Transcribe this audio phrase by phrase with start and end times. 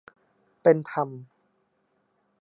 [0.61, 1.09] เป็นธรรม